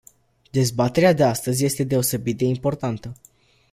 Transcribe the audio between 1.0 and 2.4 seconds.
de astăzi este deosebit